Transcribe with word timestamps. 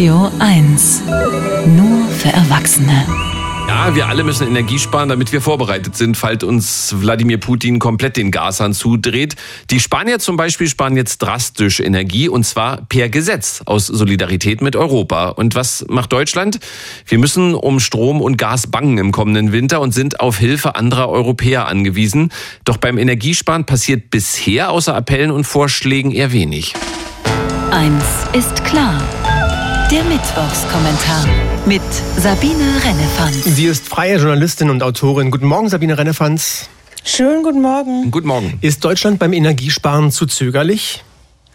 Radio 0.00 0.30
1. 0.38 1.02
Nur 1.76 2.08
für 2.08 2.30
Erwachsene. 2.30 3.04
Ja, 3.68 3.94
wir 3.94 4.08
alle 4.08 4.24
müssen 4.24 4.46
Energie 4.46 4.78
sparen, 4.78 5.10
damit 5.10 5.30
wir 5.30 5.42
vorbereitet 5.42 5.94
sind, 5.94 6.16
falls 6.16 6.42
uns 6.42 6.94
Wladimir 6.98 7.36
Putin 7.36 7.78
komplett 7.78 8.16
den 8.16 8.30
Gashahn 8.30 8.72
zudreht. 8.72 9.36
Die 9.68 9.78
Spanier 9.78 10.18
zum 10.18 10.38
Beispiel 10.38 10.68
sparen 10.68 10.96
jetzt 10.96 11.18
drastisch 11.18 11.80
Energie 11.80 12.30
und 12.30 12.44
zwar 12.44 12.78
per 12.88 13.10
Gesetz 13.10 13.60
aus 13.66 13.88
Solidarität 13.88 14.62
mit 14.62 14.74
Europa. 14.74 15.28
Und 15.28 15.54
was 15.54 15.84
macht 15.90 16.14
Deutschland? 16.14 16.60
Wir 17.04 17.18
müssen 17.18 17.54
um 17.54 17.78
Strom 17.78 18.22
und 18.22 18.38
Gas 18.38 18.68
bangen 18.68 18.96
im 18.96 19.12
kommenden 19.12 19.52
Winter 19.52 19.82
und 19.82 19.92
sind 19.92 20.20
auf 20.20 20.38
Hilfe 20.38 20.76
anderer 20.76 21.10
Europäer 21.10 21.68
angewiesen. 21.68 22.32
Doch 22.64 22.78
beim 22.78 22.96
Energiesparen 22.96 23.66
passiert 23.66 24.08
bisher 24.08 24.70
außer 24.70 24.96
Appellen 24.96 25.30
und 25.30 25.44
Vorschlägen 25.44 26.10
eher 26.10 26.32
wenig. 26.32 26.72
Eins 27.70 28.04
ist 28.32 28.64
klar. 28.64 29.02
Der 29.90 30.04
Mittwochskommentar 30.04 31.26
mit 31.66 31.82
Sabine 32.16 32.80
Rennefanz. 32.84 33.42
Sie 33.42 33.64
ist 33.64 33.88
freie 33.88 34.18
Journalistin 34.18 34.70
und 34.70 34.84
Autorin. 34.84 35.32
Guten 35.32 35.46
Morgen, 35.46 35.68
Sabine 35.68 35.98
Rennefanz. 35.98 36.68
Schönen 37.02 37.42
guten 37.42 37.60
Morgen. 37.60 38.12
Guten 38.12 38.28
Morgen. 38.28 38.58
Ist 38.60 38.84
Deutschland 38.84 39.18
beim 39.18 39.32
Energiesparen 39.32 40.12
zu 40.12 40.26
zögerlich? 40.26 41.02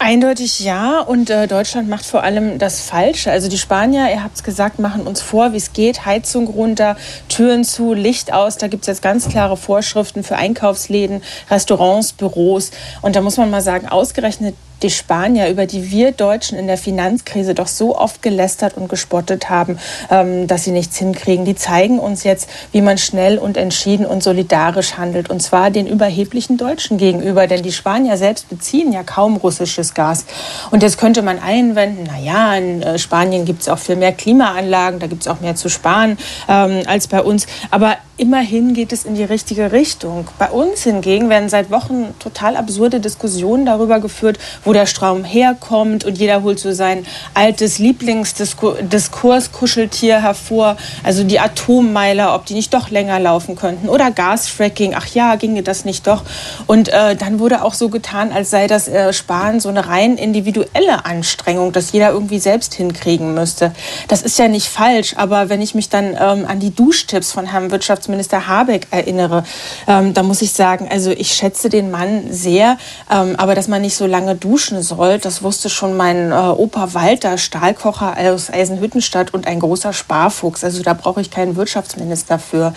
Eindeutig 0.00 0.58
ja. 0.58 1.00
Und 1.02 1.30
äh, 1.30 1.46
Deutschland 1.46 1.88
macht 1.88 2.04
vor 2.04 2.24
allem 2.24 2.58
das 2.58 2.80
Falsche. 2.80 3.30
Also 3.30 3.48
die 3.48 3.58
Spanier, 3.58 4.10
ihr 4.10 4.24
habt 4.24 4.34
es 4.34 4.42
gesagt, 4.42 4.80
machen 4.80 5.06
uns 5.06 5.22
vor, 5.22 5.52
wie 5.52 5.58
es 5.58 5.72
geht. 5.72 6.04
Heizung 6.04 6.48
runter, 6.48 6.96
Türen 7.28 7.62
zu, 7.62 7.94
Licht 7.94 8.32
aus. 8.32 8.58
Da 8.58 8.66
gibt 8.66 8.82
es 8.82 8.88
jetzt 8.88 9.02
ganz 9.02 9.28
klare 9.28 9.56
Vorschriften 9.56 10.24
für 10.24 10.34
Einkaufsläden, 10.34 11.22
Restaurants, 11.48 12.12
Büros. 12.12 12.72
Und 13.02 13.14
da 13.14 13.20
muss 13.20 13.36
man 13.36 13.50
mal 13.50 13.62
sagen, 13.62 13.88
ausgerechnet 13.88 14.56
die 14.86 14.90
Spanier, 14.90 15.48
über 15.48 15.66
die 15.66 15.90
wir 15.90 16.12
Deutschen 16.12 16.56
in 16.56 16.68
der 16.68 16.78
Finanzkrise 16.78 17.54
doch 17.54 17.66
so 17.66 17.98
oft 17.98 18.22
gelästert 18.22 18.76
und 18.76 18.88
gespottet 18.88 19.50
haben, 19.50 19.80
ähm, 20.10 20.46
dass 20.46 20.62
sie 20.62 20.70
nichts 20.70 20.96
hinkriegen, 20.96 21.44
die 21.44 21.56
zeigen 21.56 21.98
uns 21.98 22.22
jetzt, 22.22 22.48
wie 22.70 22.82
man 22.82 22.96
schnell 22.96 23.38
und 23.38 23.56
entschieden 23.56 24.06
und 24.06 24.22
solidarisch 24.22 24.96
handelt. 24.96 25.28
Und 25.28 25.42
zwar 25.42 25.72
den 25.72 25.88
überheblichen 25.88 26.56
Deutschen 26.56 26.98
gegenüber. 26.98 27.48
Denn 27.48 27.64
die 27.64 27.72
Spanier 27.72 28.16
selbst 28.16 28.48
beziehen 28.48 28.92
ja 28.92 29.02
kaum 29.02 29.36
russisches 29.36 29.92
Gas. 29.92 30.24
Und 30.70 30.84
jetzt 30.84 30.98
könnte 30.98 31.22
man 31.22 31.40
einwenden, 31.40 32.04
na 32.06 32.20
ja, 32.20 32.54
in 32.54 32.82
äh, 32.82 32.98
Spanien 33.00 33.44
gibt 33.44 33.62
es 33.62 33.68
auch 33.68 33.78
viel 33.78 33.96
mehr 33.96 34.12
Klimaanlagen, 34.12 35.00
da 35.00 35.08
gibt 35.08 35.22
es 35.22 35.28
auch 35.28 35.40
mehr 35.40 35.56
zu 35.56 35.68
sparen 35.68 36.16
ähm, 36.48 36.82
als 36.86 37.08
bei 37.08 37.22
uns. 37.22 37.48
Aber 37.72 37.96
immerhin 38.18 38.72
geht 38.72 38.92
es 38.92 39.04
in 39.04 39.14
die 39.14 39.24
richtige 39.24 39.72
Richtung. 39.72 40.28
Bei 40.38 40.48
uns 40.50 40.84
hingegen 40.84 41.28
werden 41.28 41.48
seit 41.48 41.70
Wochen 41.70 42.14
total 42.18 42.56
absurde 42.56 43.00
Diskussionen 43.00 43.66
darüber 43.66 43.98
geführt, 44.00 44.38
wo 44.64 44.72
der 44.72 44.86
Strom 44.86 45.24
herkommt 45.24 46.04
und 46.04 46.18
jeder 46.18 46.42
holt 46.42 46.58
so 46.58 46.72
sein 46.72 47.06
altes 47.34 47.78
Lieblingsdiskurskuscheltier 47.78 50.22
hervor, 50.22 50.78
also 51.02 51.24
die 51.24 51.40
Atommeiler, 51.40 52.34
ob 52.34 52.46
die 52.46 52.54
nicht 52.54 52.72
doch 52.72 52.88
länger 52.90 53.20
laufen 53.20 53.54
könnten 53.56 53.90
oder 53.90 54.10
Gasfracking, 54.10 54.94
ach 54.94 55.08
ja, 55.08 55.34
ginge 55.36 55.62
das 55.62 55.84
nicht 55.84 56.06
doch. 56.06 56.22
Und 56.66 56.88
äh, 56.88 57.16
dann 57.16 57.38
wurde 57.38 57.62
auch 57.62 57.74
so 57.74 57.90
getan, 57.90 58.32
als 58.32 58.48
sei 58.50 58.66
das 58.66 58.88
äh, 58.88 59.12
Sparen 59.12 59.60
so 59.60 59.68
eine 59.68 59.88
rein 59.88 60.16
individuelle 60.16 61.04
Anstrengung, 61.04 61.72
dass 61.72 61.92
jeder 61.92 62.12
irgendwie 62.12 62.38
selbst 62.38 62.72
hinkriegen 62.74 63.34
müsste. 63.34 63.72
Das 64.08 64.22
ist 64.22 64.38
ja 64.38 64.48
nicht 64.48 64.68
falsch, 64.68 65.16
aber 65.16 65.50
wenn 65.50 65.60
ich 65.60 65.74
mich 65.74 65.90
dann 65.90 66.16
ähm, 66.18 66.46
an 66.46 66.60
die 66.60 66.74
Duschtipps 66.74 67.32
von 67.32 67.44
Herrn 67.46 67.68
Wirtschaftsminister 68.06 68.46
Habeck 68.46 68.86
erinnere, 68.90 69.42
ähm, 69.88 70.14
da 70.14 70.22
muss 70.22 70.40
ich 70.40 70.52
sagen, 70.52 70.88
also 70.90 71.10
ich 71.10 71.34
schätze 71.34 71.68
den 71.68 71.90
Mann 71.90 72.30
sehr, 72.30 72.78
ähm, 73.10 73.34
aber 73.36 73.54
dass 73.56 73.66
man 73.66 73.82
nicht 73.82 73.96
so 73.96 74.06
lange 74.06 74.36
duschen 74.36 74.82
soll. 74.82 75.18
Das 75.18 75.42
wusste 75.42 75.68
schon 75.68 75.96
mein 75.96 76.30
äh, 76.30 76.34
Opa 76.34 76.94
Walter, 76.94 77.36
Stahlkocher 77.36 78.16
aus 78.32 78.50
Eisenhüttenstadt 78.50 79.34
und 79.34 79.48
ein 79.48 79.58
großer 79.58 79.92
Sparfuchs. 79.92 80.62
Also 80.62 80.82
da 80.82 80.94
brauche 80.94 81.20
ich 81.20 81.30
keinen 81.30 81.56
Wirtschaftsminister 81.56 82.38
für. 82.38 82.74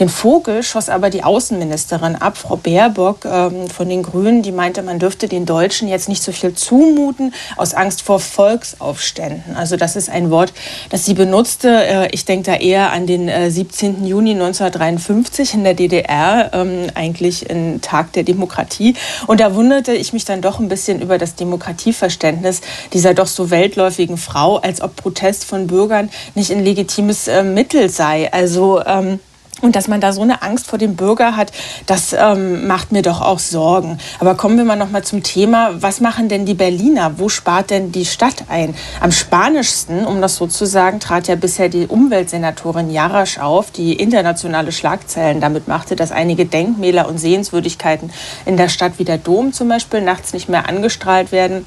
Den 0.00 0.08
Vogel 0.08 0.62
schoss 0.64 0.88
aber 0.88 1.10
die 1.10 1.22
Außenministerin 1.22 2.16
ab, 2.16 2.36
Frau 2.36 2.56
Baerbock 2.56 3.24
ähm, 3.24 3.68
von 3.68 3.88
den 3.88 4.02
Grünen, 4.02 4.42
die 4.42 4.52
meinte, 4.52 4.82
man 4.82 4.98
dürfte 4.98 5.28
den 5.28 5.46
Deutschen 5.46 5.86
jetzt 5.86 6.08
nicht 6.08 6.22
so 6.22 6.32
viel 6.32 6.54
zumuten 6.54 7.32
aus 7.56 7.74
Angst 7.74 8.02
vor 8.02 8.18
Volksaufständen. 8.18 9.54
Also 9.54 9.76
das 9.76 9.94
ist 9.94 10.10
ein 10.10 10.30
Wort, 10.30 10.52
das 10.90 11.04
sie 11.04 11.14
benutzte. 11.14 11.68
Äh, 11.68 12.08
ich 12.10 12.24
denke 12.24 12.50
da 12.50 12.56
eher 12.56 12.90
an 12.90 13.06
den 13.06 13.28
äh, 13.28 13.48
17. 13.48 14.04
Juni 14.04 14.32
1953 14.74 15.54
in 15.54 15.64
der 15.64 15.74
DDR, 15.74 16.50
ähm, 16.52 16.86
eigentlich 16.94 17.50
ein 17.50 17.80
Tag 17.80 18.12
der 18.12 18.22
Demokratie. 18.22 18.94
Und 19.26 19.40
da 19.40 19.54
wunderte 19.54 19.92
ich 19.92 20.12
mich 20.12 20.24
dann 20.24 20.40
doch 20.40 20.60
ein 20.60 20.68
bisschen 20.68 21.00
über 21.00 21.18
das 21.18 21.34
Demokratieverständnis 21.34 22.60
dieser 22.92 23.14
doch 23.14 23.26
so 23.26 23.50
weltläufigen 23.50 24.16
Frau, 24.16 24.56
als 24.56 24.80
ob 24.80 24.96
Protest 24.96 25.44
von 25.44 25.66
Bürgern 25.66 26.10
nicht 26.34 26.50
ein 26.50 26.64
legitimes 26.64 27.28
äh, 27.28 27.42
Mittel 27.42 27.88
sei. 27.88 28.32
Also 28.32 28.82
ähm, 28.84 29.20
und 29.62 29.76
dass 29.76 29.88
man 29.88 30.00
da 30.00 30.12
so 30.12 30.20
eine 30.20 30.42
Angst 30.42 30.66
vor 30.66 30.78
dem 30.78 30.96
Bürger 30.96 31.36
hat, 31.36 31.52
das 31.86 32.12
ähm, 32.12 32.66
macht 32.66 32.92
mir 32.92 33.00
doch 33.02 33.22
auch 33.22 33.38
Sorgen. 33.38 33.98
Aber 34.18 34.34
kommen 34.34 34.58
wir 34.58 34.64
mal 34.64 34.76
noch 34.76 34.90
mal 34.90 35.02
zum 35.02 35.22
Thema. 35.22 35.70
Was 35.80 36.00
machen 36.00 36.28
denn 36.28 36.44
die 36.44 36.54
Berliner? 36.54 37.18
Wo 37.18 37.28
spart 37.28 37.70
denn 37.70 37.92
die 37.92 38.04
Stadt 38.04 38.44
ein? 38.48 38.74
Am 39.00 39.12
spanischsten, 39.12 40.04
um 40.04 40.20
das 40.20 40.36
so 40.36 40.46
zu 40.46 40.66
sagen, 40.66 41.00
trat 41.00 41.28
ja 41.28 41.36
bisher 41.36 41.68
die 41.68 41.86
Umweltsenatorin 41.86 42.90
Jarasch 42.90 43.38
auf, 43.38 43.70
die 43.70 43.94
internationale 43.94 44.72
Schlagzeilen 44.72 45.40
damit 45.40 45.68
machte, 45.68 45.96
dass 45.96 46.12
einige 46.12 46.44
Denkmäler 46.44 47.08
und 47.08 47.18
Sehenswürdigkeiten 47.18 48.10
in 48.44 48.56
der 48.56 48.68
Stadt 48.68 48.98
wie 48.98 49.04
der 49.04 49.18
Dom 49.18 49.52
zum 49.52 49.68
Beispiel 49.68 50.02
nachts 50.02 50.32
nicht 50.32 50.48
mehr 50.48 50.68
angestrahlt 50.68 51.32
werden. 51.32 51.64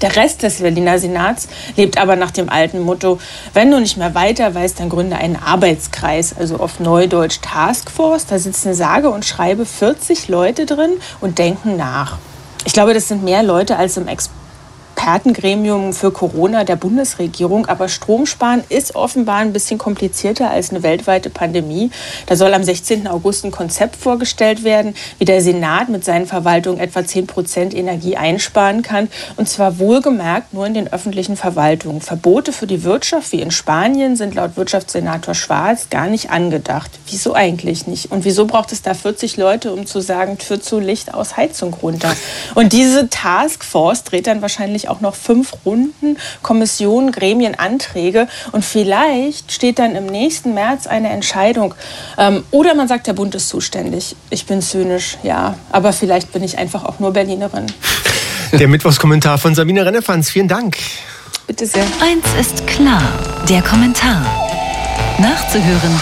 Der 0.00 0.16
Rest 0.16 0.42
des 0.42 0.58
Berliner 0.58 0.98
Senats 0.98 1.48
lebt 1.76 1.98
aber 1.98 2.16
nach 2.16 2.30
dem 2.30 2.48
alten 2.48 2.80
Motto, 2.80 3.18
wenn 3.52 3.70
du 3.70 3.80
nicht 3.80 3.96
mehr 3.96 4.14
weiter 4.14 4.54
weißt, 4.54 4.80
dann 4.80 4.88
gründe 4.88 5.16
einen 5.16 5.36
Arbeitskreis, 5.36 6.34
also 6.36 6.56
auf 6.58 6.80
Neudeutsch 6.80 7.40
Taskforce. 7.40 8.26
Da 8.26 8.38
sitzen 8.38 8.74
sage 8.74 9.10
und 9.10 9.24
schreibe 9.24 9.64
40 9.66 10.28
Leute 10.28 10.66
drin 10.66 10.92
und 11.20 11.38
denken 11.38 11.76
nach. 11.76 12.18
Ich 12.66 12.72
glaube, 12.72 12.94
das 12.94 13.08
sind 13.08 13.22
mehr 13.22 13.42
Leute 13.42 13.76
als 13.76 13.96
im 13.96 14.08
Experten 14.08 14.33
Expertengremium 15.04 15.92
für 15.92 16.10
Corona 16.12 16.64
der 16.64 16.76
Bundesregierung. 16.76 17.66
Aber 17.66 17.88
Stromsparen 17.90 18.64
ist 18.70 18.94
offenbar 18.94 19.36
ein 19.36 19.52
bisschen 19.52 19.76
komplizierter 19.76 20.50
als 20.50 20.70
eine 20.70 20.82
weltweite 20.82 21.28
Pandemie. 21.28 21.90
Da 22.24 22.36
soll 22.36 22.54
am 22.54 22.64
16. 22.64 23.06
August 23.06 23.44
ein 23.44 23.50
Konzept 23.50 23.96
vorgestellt 23.96 24.64
werden, 24.64 24.94
wie 25.18 25.26
der 25.26 25.42
Senat 25.42 25.90
mit 25.90 26.06
seinen 26.06 26.26
Verwaltungen 26.26 26.80
etwa 26.80 27.04
10 27.04 27.26
Prozent 27.26 27.74
Energie 27.74 28.16
einsparen 28.16 28.80
kann. 28.80 29.08
Und 29.36 29.46
zwar 29.46 29.78
wohlgemerkt 29.78 30.54
nur 30.54 30.66
in 30.66 30.72
den 30.72 30.90
öffentlichen 30.90 31.36
Verwaltungen. 31.36 32.00
Verbote 32.00 32.52
für 32.52 32.66
die 32.66 32.82
Wirtschaft 32.82 33.30
wie 33.32 33.42
in 33.42 33.50
Spanien 33.50 34.16
sind 34.16 34.34
laut 34.34 34.56
Wirtschaftssenator 34.56 35.34
Schwarz 35.34 35.90
gar 35.90 36.06
nicht 36.06 36.30
angedacht. 36.30 36.90
Wieso 37.10 37.34
eigentlich 37.34 37.86
nicht? 37.86 38.10
Und 38.10 38.24
wieso 38.24 38.46
braucht 38.46 38.72
es 38.72 38.80
da 38.80 38.94
40 38.94 39.36
Leute, 39.36 39.70
um 39.70 39.84
zu 39.84 40.00
sagen, 40.00 40.38
Tür 40.38 40.62
zu 40.62 40.80
Licht 40.80 41.12
aus 41.12 41.36
Heizung 41.36 41.74
runter? 41.74 42.16
Und 42.54 42.72
diese 42.72 43.10
Taskforce 43.10 44.04
dreht 44.04 44.26
dann 44.26 44.40
wahrscheinlich 44.40 44.88
auch 44.88 44.93
auch 44.94 45.00
noch 45.00 45.14
fünf 45.14 45.52
Runden, 45.64 46.16
Kommissionen, 46.42 47.12
Gremien, 47.12 47.54
Anträge 47.54 48.28
und 48.52 48.64
vielleicht 48.64 49.52
steht 49.52 49.78
dann 49.78 49.96
im 49.96 50.06
nächsten 50.06 50.54
März 50.54 50.86
eine 50.86 51.10
Entscheidung. 51.10 51.74
Ähm, 52.16 52.44
oder 52.50 52.74
man 52.74 52.88
sagt, 52.88 53.06
der 53.06 53.12
Bund 53.12 53.34
ist 53.34 53.48
zuständig. 53.48 54.16
Ich 54.30 54.46
bin 54.46 54.62
zynisch, 54.62 55.18
ja, 55.22 55.56
aber 55.70 55.92
vielleicht 55.92 56.32
bin 56.32 56.42
ich 56.42 56.58
einfach 56.58 56.84
auch 56.84 57.00
nur 57.00 57.12
Berlinerin. 57.12 57.66
Der 58.52 58.68
Mittwochskommentar 58.68 59.38
von 59.38 59.54
Sabine 59.54 59.84
Rennefanz. 59.84 60.30
Vielen 60.30 60.48
Dank. 60.48 60.76
Bitte 61.46 61.66
sehr. 61.66 61.84
Eins 62.00 62.24
ist 62.40 62.66
klar, 62.66 63.02
der 63.48 63.62
Kommentar. 63.62 64.24
Nachzuhören 65.18 66.00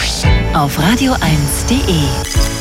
auf 0.53 0.77
radio1.de. 0.77 2.52